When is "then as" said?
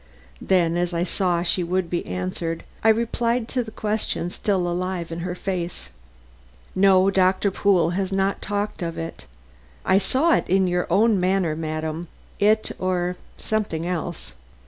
0.41-0.95